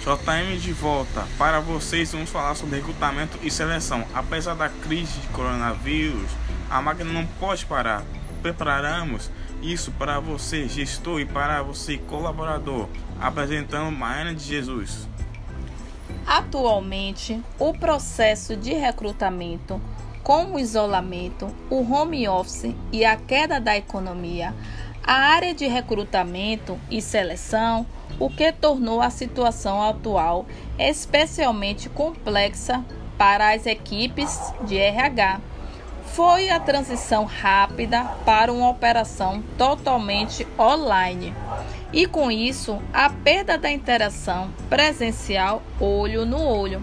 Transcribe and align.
JM 0.00 0.58
de 0.58 0.72
volta. 0.72 1.26
Para 1.36 1.60
vocês, 1.60 2.12
vamos 2.12 2.30
falar 2.30 2.54
sobre 2.54 2.76
recrutamento 2.76 3.38
e 3.42 3.50
seleção. 3.50 4.04
Apesar 4.14 4.54
da 4.54 4.68
crise 4.68 5.20
de 5.20 5.28
coronavírus, 5.28 6.30
a 6.70 6.80
máquina 6.80 7.12
não 7.12 7.26
pode 7.26 7.66
parar. 7.66 8.02
Preparamos 8.40 9.30
isso 9.60 9.92
para 9.92 10.18
você, 10.18 10.66
gestor, 10.66 11.20
e 11.20 11.26
para 11.26 11.62
você, 11.62 11.98
colaborador, 11.98 12.88
apresentando 13.20 13.94
Maiana 13.94 14.34
de 14.34 14.42
Jesus. 14.42 15.06
Atualmente, 16.26 17.42
o 17.58 17.74
processo 17.74 18.56
de 18.56 18.72
recrutamento, 18.72 19.80
com 20.22 20.54
o 20.54 20.58
isolamento, 20.58 21.54
o 21.68 21.82
home 21.82 22.26
office 22.26 22.74
e 22.90 23.04
a 23.04 23.16
queda 23.16 23.60
da 23.60 23.76
economia, 23.76 24.54
a 25.02 25.14
área 25.14 25.54
de 25.54 25.66
recrutamento 25.66 26.78
e 26.90 27.00
seleção, 27.00 27.86
o 28.18 28.28
que 28.28 28.52
tornou 28.52 29.00
a 29.00 29.10
situação 29.10 29.82
atual 29.82 30.46
especialmente 30.78 31.88
complexa 31.88 32.84
para 33.16 33.52
as 33.52 33.66
equipes 33.66 34.52
de 34.62 34.76
RH. 34.76 35.40
Foi 36.12 36.50
a 36.50 36.58
transição 36.58 37.24
rápida 37.24 38.04
para 38.24 38.52
uma 38.52 38.68
operação 38.68 39.42
totalmente 39.56 40.46
online 40.58 41.34
e, 41.92 42.06
com 42.06 42.30
isso, 42.30 42.80
a 42.92 43.08
perda 43.10 43.56
da 43.56 43.70
interação 43.70 44.50
presencial 44.68 45.62
olho 45.80 46.26
no 46.26 46.42
olho. 46.42 46.82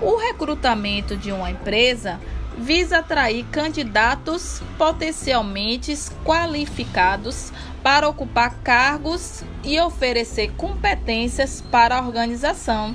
O 0.00 0.16
recrutamento 0.16 1.16
de 1.16 1.32
uma 1.32 1.50
empresa 1.50 2.20
visa 2.58 2.98
atrair 2.98 3.44
candidatos 3.50 4.62
potencialmente 4.78 5.94
qualificados 6.24 7.52
para 7.82 8.08
ocupar 8.08 8.54
cargos 8.62 9.42
e 9.64 9.80
oferecer 9.80 10.52
competências 10.52 11.60
para 11.70 11.98
a 11.98 12.02
organização. 12.02 12.94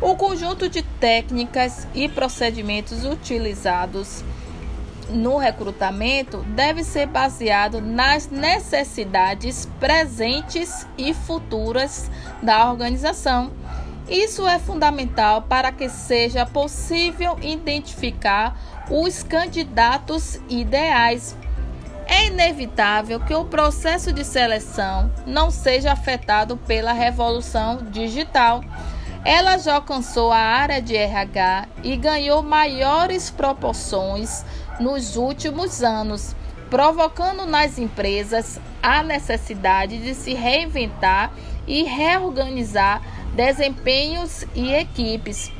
O 0.00 0.14
conjunto 0.14 0.68
de 0.68 0.82
técnicas 0.82 1.86
e 1.94 2.08
procedimentos 2.08 3.04
utilizados 3.04 4.22
no 5.10 5.38
recrutamento 5.38 6.38
deve 6.48 6.84
ser 6.84 7.06
baseado 7.06 7.80
nas 7.80 8.28
necessidades 8.28 9.68
presentes 9.80 10.86
e 10.96 11.14
futuras 11.14 12.10
da 12.42 12.70
organização. 12.70 13.50
Isso 14.08 14.48
é 14.48 14.58
fundamental 14.58 15.42
para 15.42 15.70
que 15.70 15.88
seja 15.88 16.46
possível 16.46 17.38
identificar 17.42 18.58
os 18.90 19.22
candidatos 19.22 20.40
ideais. 20.48 21.36
É 22.06 22.26
inevitável 22.28 23.20
que 23.20 23.34
o 23.34 23.44
processo 23.44 24.10
de 24.10 24.24
seleção 24.24 25.12
não 25.26 25.50
seja 25.50 25.92
afetado 25.92 26.56
pela 26.56 26.92
revolução 26.92 27.84
digital. 27.90 28.64
Ela 29.26 29.58
já 29.58 29.74
alcançou 29.74 30.32
a 30.32 30.38
área 30.38 30.80
de 30.80 30.96
RH 30.96 31.68
e 31.82 31.94
ganhou 31.94 32.42
maiores 32.42 33.30
proporções 33.30 34.42
nos 34.80 35.16
últimos 35.16 35.82
anos, 35.82 36.34
provocando 36.70 37.46
nas 37.46 37.78
empresas 37.78 38.60
a 38.82 39.02
necessidade 39.02 39.98
de 39.98 40.14
se 40.14 40.34
reinventar 40.34 41.32
e 41.66 41.82
reorganizar 41.82 43.02
desempenhos 43.34 44.44
e 44.54 44.72
equipes. 44.72 45.50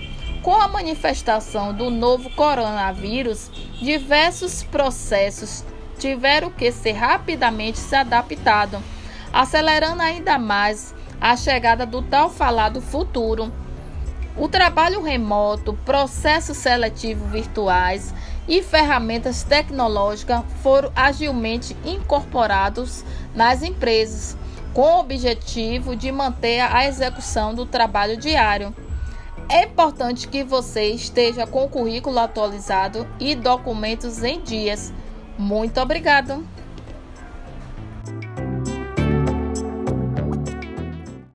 Com 0.42 0.55
a 0.55 0.69
manifestação 0.69 1.75
do 1.75 1.91
novo 1.91 2.31
coronavírus, 2.31 3.50
diversos 3.81 4.62
processos 4.62 5.65
tiveram 5.98 6.50
que 6.50 6.70
ser 6.70 6.92
rapidamente 6.92 7.78
se 7.78 7.95
adaptados, 7.97 8.81
acelerando 9.33 10.00
ainda 10.00 10.39
mais 10.39 10.95
a 11.20 11.37
chegada 11.37 11.84
do 11.84 12.03
tal 12.03 12.31
falado 12.31 12.81
futuro. 12.81 13.53
O 14.37 14.48
trabalho 14.48 15.03
remoto, 15.03 15.77
processos 15.84 16.56
seletivos 16.56 17.28
virtuais 17.28 18.15
e 18.48 18.62
ferramentas 18.62 19.42
tecnológicas 19.42 20.42
foram 20.62 20.91
agilmente 20.97 21.76
incorporados 21.84 23.04
nas 23.34 23.62
empresas, 23.62 24.36
com 24.72 24.97
o 24.97 25.00
objetivo 25.00 25.94
de 25.94 26.10
manter 26.10 26.60
a 26.60 26.86
execução 26.86 27.54
do 27.54 27.66
trabalho 27.66 28.16
diário. 28.16 28.75
É 29.50 29.64
importante 29.64 30.28
que 30.28 30.42
você 30.42 30.86
esteja 30.86 31.47
com 31.47 31.64
o 31.64 31.69
currículo 31.69 32.19
atualizado 32.19 33.06
e 33.20 33.34
documentos 33.34 34.22
em 34.22 34.41
dias. 34.41 34.92
Muito 35.38 35.80
obrigado! 35.80 36.58